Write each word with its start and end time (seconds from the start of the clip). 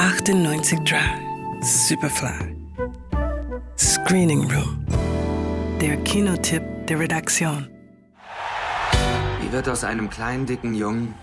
98 0.00 0.80
Superfly. 1.60 2.56
Screening 3.76 4.50
Room. 4.50 4.82
Der 5.78 5.98
Kinotipp 5.98 6.62
der 6.86 7.00
Redaktion. 7.00 7.68
Wie 9.42 9.52
wird 9.52 9.68
aus 9.68 9.84
einem 9.84 10.08
kleinen, 10.08 10.46
dicken 10.46 10.72
Jungen 10.72 11.14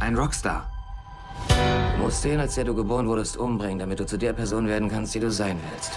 ein 0.00 0.16
Rockstar? 0.16 0.68
Du 1.96 2.02
musst 2.02 2.24
den, 2.24 2.40
als 2.40 2.56
der 2.56 2.64
du 2.64 2.74
geboren 2.74 3.06
wurdest, 3.06 3.36
umbringen, 3.36 3.78
damit 3.78 4.00
du 4.00 4.06
zu 4.06 4.16
der 4.16 4.32
Person 4.32 4.66
werden 4.66 4.90
kannst, 4.90 5.14
die 5.14 5.20
du 5.20 5.30
sein 5.30 5.60
willst. 5.70 5.92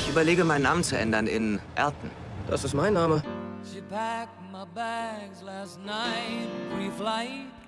Ich 0.00 0.10
überlege, 0.10 0.42
meinen 0.42 0.62
Namen 0.62 0.82
zu 0.82 0.98
ändern 0.98 1.28
in 1.28 1.60
Elton. 1.76 2.10
Das 2.48 2.64
ist 2.64 2.74
mein 2.74 2.94
Name. 2.94 3.22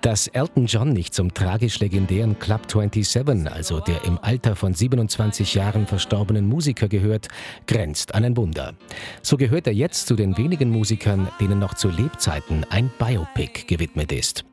Dass 0.01 0.27
Elton 0.27 0.65
John 0.65 0.93
nicht 0.93 1.13
zum 1.13 1.33
tragisch 1.33 1.79
legendären 1.79 2.39
Club 2.39 2.71
27, 2.71 3.51
also 3.51 3.79
der 3.81 4.05
im 4.05 4.17
Alter 4.21 4.55
von 4.55 4.73
27 4.73 5.53
Jahren 5.55 5.87
verstorbenen 5.87 6.47
Musiker 6.47 6.87
gehört, 6.87 7.27
grenzt 7.67 8.15
an 8.15 8.23
ein 8.23 8.37
Wunder. 8.37 8.75
So 9.21 9.35
gehört 9.35 9.67
er 9.67 9.73
jetzt 9.73 10.07
zu 10.07 10.15
den 10.15 10.37
wenigen 10.37 10.69
Musikern, 10.69 11.27
denen 11.39 11.59
noch 11.59 11.73
zu 11.73 11.89
Lebzeiten 11.89 12.65
ein 12.69 12.89
Biopic 12.97 13.65
gewidmet 13.67 14.11
ist. 14.11 14.45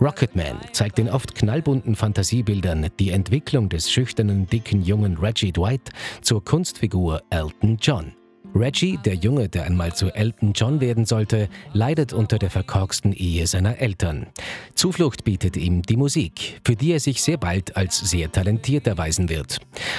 Rocketman 0.00 0.60
zeigt 0.72 0.98
in 0.98 1.08
oft 1.08 1.34
knallbunten 1.34 1.94
Fantasiebildern 1.94 2.88
die 2.98 3.10
Entwicklung 3.10 3.68
des 3.68 3.90
schüchternen, 3.90 4.46
dicken 4.46 4.82
jungen 4.82 5.16
Reggie 5.18 5.52
Dwight 5.52 5.90
zur 6.22 6.44
Kunstfigur 6.44 7.22
Elton 7.30 7.78
John. 7.80 8.19
Reggie, 8.54 8.98
der 9.04 9.14
Junge, 9.14 9.48
der 9.48 9.64
einmal 9.64 9.94
zu 9.94 10.14
Elton 10.14 10.52
John 10.54 10.80
werden 10.80 11.04
sollte, 11.04 11.48
leidet 11.72 12.12
unter 12.12 12.38
der 12.38 12.50
verkorksten 12.50 13.12
Ehe 13.12 13.46
seiner 13.46 13.78
Eltern. 13.78 14.26
Zuflucht 14.74 15.24
bietet 15.24 15.56
ihm 15.56 15.82
die 15.82 15.96
Musik, 15.96 16.60
für 16.64 16.74
die 16.74 16.92
er 16.92 17.00
sich 17.00 17.22
sehr 17.22 17.36
bald 17.36 17.76
als 17.76 17.98
sehr 17.98 18.30
talentiert 18.30 18.86
erweisen 18.86 19.28
wird. 19.28 19.58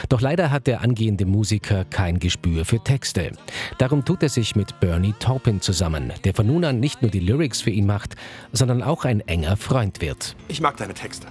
Doch 0.09 0.22
leider 0.22 0.52
hat 0.52 0.67
der 0.67 0.81
angehende 0.81 1.25
Musiker 1.25 1.85
kein 1.85 2.19
Gespür 2.19 2.66
für 2.66 2.79
Texte. 2.79 3.31
Darum 3.77 4.03
tut 4.03 4.22
er 4.23 4.29
sich 4.29 4.55
mit 4.55 4.79
Bernie 4.79 5.16
Taupin 5.19 5.61
zusammen, 5.61 6.11
der 6.23 6.33
von 6.33 6.47
nun 6.47 6.66
an 6.66 6.79
nicht 6.79 7.02
nur 7.02 7.11
die 7.11 7.19
Lyrics 7.19 7.61
für 7.61 7.72
ihn 7.72 7.85
macht, 7.85 8.16
sondern 8.52 8.83
auch 8.83 9.05
ein 9.05 9.22
enger 9.22 9.55
Freund 9.55 10.02
wird. 10.02 10.35
Ich 10.49 10.61
mag 10.61 10.77
deine 10.77 10.94
Texte. 10.94 11.27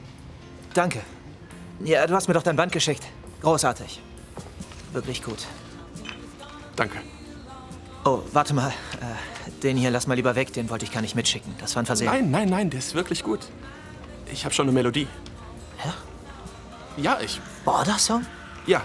Danke. 0.75 1.01
Ja, 1.85 2.07
du 2.07 2.15
hast 2.15 2.29
mir 2.29 2.35
doch 2.35 2.43
dein 2.43 2.57
Band 2.57 2.73
geschickt. 2.73 3.05
Großartig. 3.43 4.01
Wirklich 4.93 5.23
gut. 5.23 5.47
Danke. 6.77 6.99
Oh, 8.05 8.21
warte 8.33 8.55
mal. 8.55 8.69
Äh, 8.69 9.53
den 9.63 9.77
hier 9.77 9.91
lass 9.91 10.07
mal 10.07 10.15
lieber 10.15 10.35
weg, 10.35 10.53
den 10.53 10.71
wollte 10.71 10.85
ich 10.85 10.93
gar 10.93 11.03
nicht 11.03 11.15
mitschicken. 11.15 11.55
Das 11.59 11.75
war 11.77 11.83
ein 11.83 11.87
Versehen. 11.87 12.07
Nein, 12.07 12.31
nein, 12.31 12.49
nein, 12.49 12.71
der 12.71 12.79
ist 12.79 12.95
wirklich 12.95 13.23
gut. 13.23 13.41
Ich 14.33 14.45
habe 14.45 14.55
schon 14.55 14.67
eine 14.67 14.73
Melodie. 14.73 15.07
Ja? 15.85 15.95
Ja, 16.97 17.19
ich. 17.23 17.41
Border-Song? 17.65 18.25
Ja. 18.67 18.83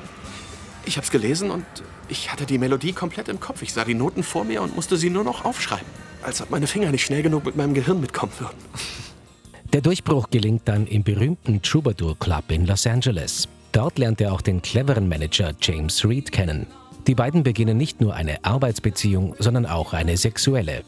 Ich 0.86 0.98
habe 0.98 1.06
es 1.06 1.12
gelesen 1.12 1.52
und 1.52 1.66
ich 2.08 2.32
hatte 2.32 2.46
die 2.46 2.58
Melodie 2.58 2.94
komplett 2.94 3.30
im 3.30 3.40
Kopf. 3.40 3.62
Ich 3.62 3.74
sah 3.74 3.86
die 3.86 3.96
Noten 3.96 4.24
vor 4.24 4.44
mir 4.44 4.62
und 4.62 4.76
musste 4.76 4.98
sie 4.98 5.10
nur 5.10 5.24
noch 5.24 5.46
aufschreiben. 5.46 5.88
Als 6.22 6.42
ob 6.42 6.50
meine 6.50 6.68
Finger 6.68 6.92
nicht 6.92 7.06
schnell 7.06 7.24
genug 7.24 7.46
mit 7.46 7.56
meinem 7.56 7.74
Gehirn 7.74 8.02
mitkommen 8.02 8.34
würden. 8.40 8.58
Der 9.74 9.82
Durchbruch 9.82 10.30
gelingt 10.30 10.62
dann 10.66 10.88
im 10.88 11.04
berühmten 11.04 11.62
Troubadour 11.62 12.18
Club 12.18 12.50
in 12.50 12.66
Los 12.66 12.88
Angeles. 12.88 13.48
Dort 13.72 13.98
lernt 13.98 14.22
er 14.22 14.32
auch 14.32 14.42
den 14.42 14.62
cleveren 14.62 15.10
Manager 15.10 15.52
James 15.60 16.06
Reed 16.06 16.32
kennen. 16.32 16.68
Die 17.08 17.14
beiden 17.14 17.44
beginnen 17.44 17.78
nicht 17.78 18.02
nur 18.02 18.16
eine 18.16 18.44
Arbeitsbeziehung, 18.44 19.36
sondern 19.38 19.68
auch 19.68 19.94
eine 19.94 20.18
sexuelle. 20.18 20.84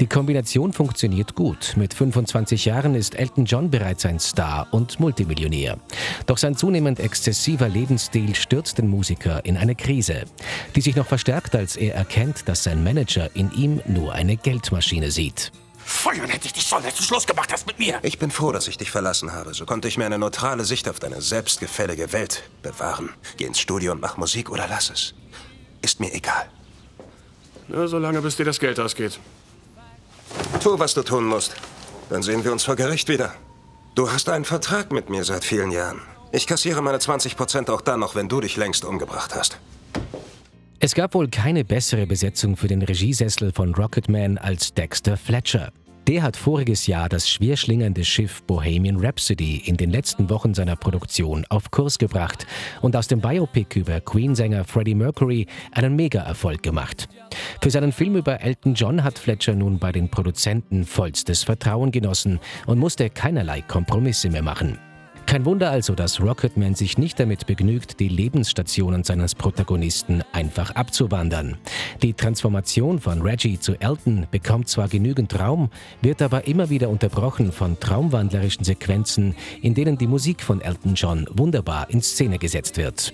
Die 0.00 0.08
Kombination 0.08 0.72
funktioniert 0.72 1.36
gut. 1.36 1.74
Mit 1.76 1.94
25 1.94 2.64
Jahren 2.64 2.96
ist 2.96 3.14
Elton 3.14 3.44
John 3.44 3.70
bereits 3.70 4.04
ein 4.04 4.18
Star 4.18 4.66
und 4.72 4.98
Multimillionär. 4.98 5.78
Doch 6.26 6.38
sein 6.38 6.56
zunehmend 6.56 6.98
exzessiver 6.98 7.68
Lebensstil 7.68 8.34
stürzt 8.34 8.78
den 8.78 8.88
Musiker 8.88 9.44
in 9.44 9.56
eine 9.56 9.76
Krise, 9.76 10.24
die 10.74 10.80
sich 10.80 10.96
noch 10.96 11.06
verstärkt, 11.06 11.54
als 11.54 11.76
er 11.76 11.94
erkennt, 11.94 12.48
dass 12.48 12.64
sein 12.64 12.82
Manager 12.82 13.30
in 13.34 13.52
ihm 13.52 13.80
nur 13.86 14.12
eine 14.12 14.36
Geldmaschine 14.36 15.12
sieht. 15.12 15.52
Feuern 15.78 16.28
hätte 16.28 16.46
ich 16.46 16.52
dich 16.52 16.66
schon, 16.66 16.84
als 16.84 16.96
du 16.96 17.02
Schluss 17.02 17.26
gemacht 17.26 17.52
hast 17.52 17.66
mit 17.66 17.78
mir. 17.78 17.98
Ich 18.02 18.18
bin 18.18 18.30
froh, 18.30 18.52
dass 18.52 18.68
ich 18.68 18.76
dich 18.76 18.90
verlassen 18.90 19.32
habe. 19.32 19.54
So 19.54 19.66
konnte 19.66 19.88
ich 19.88 19.98
mir 19.98 20.06
eine 20.06 20.18
neutrale 20.18 20.64
Sicht 20.64 20.88
auf 20.88 20.98
deine 20.98 21.20
selbstgefällige 21.20 22.12
Welt 22.12 22.42
bewahren. 22.62 23.10
Geh 23.36 23.44
ins 23.44 23.60
Studio 23.60 23.92
und 23.92 24.00
mach 24.00 24.16
Musik 24.16 24.50
oder 24.50 24.66
lass 24.68 24.90
es. 24.90 25.14
Mir 26.00 26.12
egal. 26.14 26.46
Nur 27.68 27.86
solange, 27.86 28.22
bis 28.22 28.36
dir 28.36 28.46
das 28.46 28.58
Geld 28.58 28.80
ausgeht. 28.80 29.20
Tu, 30.62 30.78
was 30.78 30.94
du 30.94 31.02
tun 31.02 31.24
musst. 31.26 31.54
Dann 32.08 32.22
sehen 32.22 32.42
wir 32.42 32.52
uns 32.52 32.64
vor 32.64 32.74
Gericht 32.74 33.08
wieder. 33.08 33.34
Du 33.94 34.10
hast 34.10 34.28
einen 34.30 34.46
Vertrag 34.46 34.92
mit 34.92 35.10
mir 35.10 35.24
seit 35.24 35.44
vielen 35.44 35.70
Jahren. 35.70 36.00
Ich 36.32 36.46
kassiere 36.46 36.80
meine 36.80 36.98
20 36.98 37.36
Prozent 37.36 37.68
auch 37.68 37.82
dann 37.82 38.00
noch, 38.00 38.14
wenn 38.14 38.28
du 38.28 38.40
dich 38.40 38.56
längst 38.56 38.84
umgebracht 38.84 39.34
hast. 39.34 39.58
Es 40.78 40.94
gab 40.94 41.12
wohl 41.12 41.28
keine 41.28 41.64
bessere 41.64 42.06
Besetzung 42.06 42.56
für 42.56 42.68
den 42.68 42.80
Regiesessel 42.80 43.52
von 43.52 43.74
Rocketman 43.74 44.38
als 44.38 44.72
Dexter 44.72 45.18
Fletcher. 45.18 45.70
Der 46.10 46.24
hat 46.24 46.36
voriges 46.36 46.88
Jahr 46.88 47.08
das 47.08 47.30
schwerschlingernde 47.30 48.04
Schiff 48.04 48.42
Bohemian 48.42 48.96
Rhapsody 48.96 49.62
in 49.64 49.76
den 49.76 49.90
letzten 49.90 50.28
Wochen 50.28 50.54
seiner 50.54 50.74
Produktion 50.74 51.46
auf 51.50 51.70
Kurs 51.70 52.00
gebracht 52.00 52.48
und 52.82 52.96
aus 52.96 53.06
dem 53.06 53.20
Biopic 53.20 53.78
über 53.78 54.00
Queen-Sänger 54.00 54.64
Freddie 54.64 54.96
Mercury 54.96 55.46
einen 55.70 55.94
Mega-Erfolg 55.94 56.64
gemacht. 56.64 57.08
Für 57.62 57.70
seinen 57.70 57.92
Film 57.92 58.16
über 58.16 58.40
Elton 58.40 58.74
John 58.74 59.04
hat 59.04 59.20
Fletcher 59.20 59.54
nun 59.54 59.78
bei 59.78 59.92
den 59.92 60.10
Produzenten 60.10 60.84
vollstes 60.84 61.44
Vertrauen 61.44 61.92
genossen 61.92 62.40
und 62.66 62.80
musste 62.80 63.08
keinerlei 63.08 63.60
Kompromisse 63.60 64.30
mehr 64.30 64.42
machen. 64.42 64.80
Kein 65.30 65.44
Wunder 65.44 65.70
also, 65.70 65.94
dass 65.94 66.20
Rocketman 66.20 66.74
sich 66.74 66.98
nicht 66.98 67.20
damit 67.20 67.46
begnügt, 67.46 68.00
die 68.00 68.08
Lebensstationen 68.08 69.04
seines 69.04 69.36
Protagonisten 69.36 70.24
einfach 70.32 70.72
abzuwandern. 70.72 71.56
Die 72.02 72.14
Transformation 72.14 72.98
von 72.98 73.22
Reggie 73.22 73.56
zu 73.56 73.80
Elton 73.80 74.26
bekommt 74.32 74.68
zwar 74.68 74.88
genügend 74.88 75.38
Raum, 75.38 75.70
wird 76.02 76.20
aber 76.20 76.48
immer 76.48 76.68
wieder 76.68 76.88
unterbrochen 76.88 77.52
von 77.52 77.78
traumwandlerischen 77.78 78.64
Sequenzen, 78.64 79.36
in 79.62 79.74
denen 79.74 79.96
die 79.96 80.08
Musik 80.08 80.42
von 80.42 80.60
Elton 80.60 80.96
John 80.96 81.28
wunderbar 81.30 81.88
in 81.90 82.02
Szene 82.02 82.40
gesetzt 82.40 82.76
wird. 82.76 83.12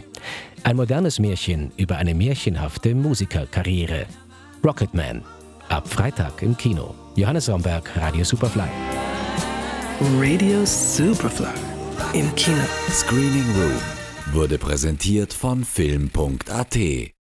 Ein 0.62 0.76
modernes 0.76 1.18
Märchen 1.18 1.70
über 1.76 1.98
eine 1.98 2.14
märchenhafte 2.14 2.94
Musikerkarriere. 2.94 4.06
Rocketman. 4.64 5.20
Ab 5.68 5.86
Freitag 5.86 6.40
im 6.40 6.56
Kino. 6.56 6.94
Johannes 7.14 7.50
Romberg, 7.50 7.94
Radio 7.94 8.24
Superfly. 8.24 8.70
Radio 10.18 10.64
Superfly 10.64 11.75
im 12.12 12.34
Kino. 12.34 12.64
Screening 12.90 13.44
Room 13.56 14.34
wurde 14.34 14.58
präsentiert 14.58 15.32
von 15.32 15.64
Film.at 15.64 16.76